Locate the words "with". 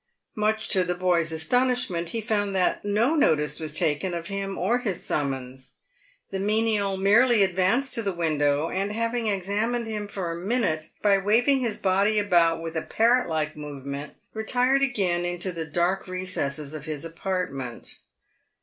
12.63-12.75